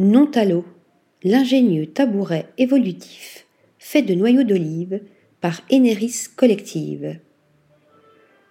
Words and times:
Non-Talo, 0.00 0.64
l'ingénieux 1.24 1.86
tabouret 1.86 2.46
évolutif 2.56 3.46
fait 3.80 4.02
de 4.02 4.14
noyaux 4.14 4.44
d'olive 4.44 5.00
par 5.40 5.62
Eneris 5.72 6.28
Collective. 6.36 7.18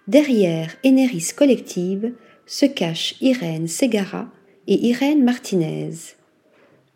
Derrière 0.08 0.76
Eneris 0.84 1.30
Collective 1.34 2.12
se 2.44 2.66
cachent 2.66 3.14
Irène 3.22 3.66
Segara 3.66 4.30
et 4.66 4.88
Irène 4.88 5.24
Martinez. 5.24 5.92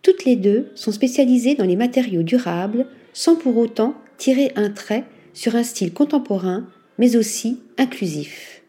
Toutes 0.03 0.27
les 0.27 0.37
deux 0.37 0.71
sont 0.75 0.93
spécialisées 0.93 1.55
dans 1.55 1.65
les 1.65 1.77
matériaux 1.77 2.23
durables 2.23 2.87
sans 3.15 3.37
pour 3.37 3.57
autant 3.57 3.95
tirer 4.19 4.53
un 4.55 4.69
trait 4.69 5.05
sur 5.33 5.57
un 5.57 5.63
style 5.63 5.95
contemporain 5.95 6.69
mais 6.99 7.17
aussi 7.17 7.59
inclusif. 7.79 8.63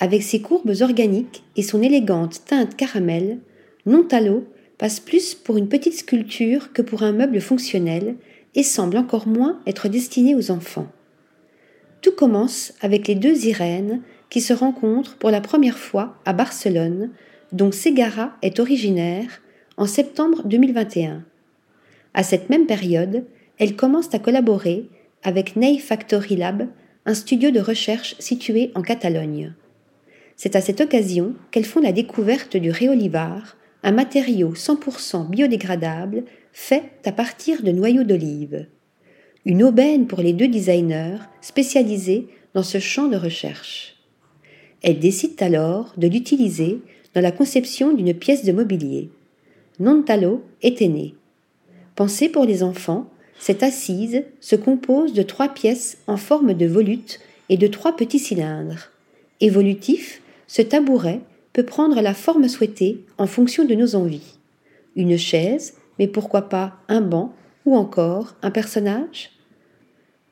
Avec 0.00 0.24
ses 0.24 0.40
courbes 0.40 0.74
organiques 0.80 1.44
et 1.54 1.62
son 1.62 1.80
élégante 1.80 2.44
teinte 2.44 2.74
caramel, 2.74 3.38
Nontalo 3.86 4.44
passe 4.78 5.00
plus 5.00 5.34
pour 5.34 5.56
une 5.56 5.68
petite 5.68 5.94
sculpture 5.94 6.72
que 6.72 6.82
pour 6.82 7.02
un 7.02 7.12
meuble 7.12 7.40
fonctionnel 7.40 8.16
et 8.54 8.62
semble 8.62 8.96
encore 8.96 9.26
moins 9.26 9.60
être 9.66 9.88
destiné 9.88 10.34
aux 10.34 10.50
enfants. 10.50 10.88
Tout 12.00 12.12
commence 12.12 12.74
avec 12.80 13.06
les 13.08 13.14
deux 13.14 13.46
Irènes 13.46 14.02
qui 14.28 14.40
se 14.40 14.52
rencontrent 14.52 15.16
pour 15.16 15.30
la 15.30 15.40
première 15.40 15.78
fois 15.78 16.16
à 16.24 16.32
Barcelone, 16.32 17.10
dont 17.52 17.70
Segara 17.70 18.36
est 18.42 18.60
originaire, 18.60 19.40
en 19.76 19.86
septembre 19.86 20.42
2021. 20.44 21.24
À 22.14 22.22
cette 22.22 22.50
même 22.50 22.66
période, 22.66 23.24
elles 23.58 23.76
commencent 23.76 24.14
à 24.14 24.18
collaborer 24.18 24.88
avec 25.22 25.56
Ney 25.56 25.78
Factory 25.78 26.36
Lab, 26.36 26.68
un 27.06 27.14
studio 27.14 27.50
de 27.50 27.60
recherche 27.60 28.16
situé 28.18 28.70
en 28.74 28.82
Catalogne. 28.82 29.54
C'est 30.36 30.56
à 30.56 30.60
cette 30.60 30.80
occasion 30.80 31.34
qu'elles 31.50 31.64
font 31.64 31.80
la 31.80 31.92
découverte 31.92 32.56
du 32.56 32.70
réolivar, 32.70 33.56
un 33.82 33.92
matériau 33.92 34.52
100% 34.54 35.28
biodégradable 35.28 36.24
fait 36.52 36.84
à 37.04 37.12
partir 37.12 37.62
de 37.62 37.72
noyaux 37.72 38.04
d'olive. 38.04 38.66
Une 39.44 39.62
aubaine 39.62 40.06
pour 40.06 40.20
les 40.20 40.32
deux 40.32 40.48
designers 40.48 41.18
spécialisés 41.40 42.28
dans 42.54 42.62
ce 42.62 42.78
champ 42.78 43.08
de 43.08 43.16
recherche. 43.16 43.96
Elles 44.82 45.00
décident 45.00 45.44
alors 45.44 45.94
de 45.96 46.06
l'utiliser 46.06 46.80
dans 47.14 47.20
la 47.20 47.32
conception 47.32 47.92
d'une 47.92 48.14
pièce 48.14 48.44
de 48.44 48.52
mobilier. 48.52 49.10
Nontalo 49.80 50.44
était 50.62 50.88
né. 50.88 51.14
Pensée 51.96 52.28
pour 52.28 52.44
les 52.44 52.62
enfants, 52.62 53.10
cette 53.38 53.62
assise 53.62 54.22
se 54.40 54.56
compose 54.56 55.12
de 55.12 55.22
trois 55.22 55.48
pièces 55.48 55.98
en 56.06 56.16
forme 56.16 56.54
de 56.54 56.66
volute 56.66 57.20
et 57.48 57.56
de 57.56 57.66
trois 57.66 57.96
petits 57.96 58.18
cylindres. 58.18 58.90
Évolutif, 59.40 60.22
ce 60.46 60.62
tabouret 60.62 61.20
peut 61.52 61.64
prendre 61.64 62.00
la 62.00 62.14
forme 62.14 62.48
souhaitée 62.48 63.04
en 63.18 63.26
fonction 63.26 63.64
de 63.64 63.74
nos 63.74 63.94
envies. 63.94 64.38
Une 64.96 65.18
chaise, 65.18 65.74
mais 65.98 66.06
pourquoi 66.06 66.48
pas 66.48 66.74
un 66.88 67.00
banc 67.00 67.34
ou 67.64 67.76
encore 67.76 68.34
un 68.42 68.50
personnage? 68.50 69.30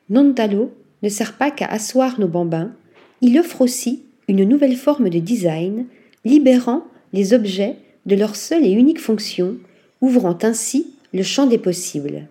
Nontalo 0.09 0.73
ne 1.03 1.09
sert 1.09 1.37
pas 1.37 1.51
qu'à 1.51 1.67
asseoir 1.67 2.19
nos 2.19 2.27
bambins, 2.27 2.73
il 3.21 3.39
offre 3.39 3.61
aussi 3.61 4.03
une 4.27 4.43
nouvelle 4.43 4.75
forme 4.75 5.09
de 5.09 5.19
design, 5.19 5.85
libérant 6.25 6.85
les 7.13 7.33
objets 7.33 7.77
de 8.05 8.15
leur 8.15 8.35
seule 8.35 8.65
et 8.65 8.71
unique 8.71 8.99
fonction, 8.99 9.57
ouvrant 10.01 10.37
ainsi 10.41 10.95
le 11.13 11.23
champ 11.23 11.45
des 11.45 11.57
possibles. 11.57 12.27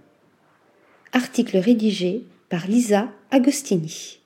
Article 1.12 1.58
rédigé 1.58 2.24
par 2.48 2.66
Lisa 2.66 3.08
Agostini. 3.30 4.19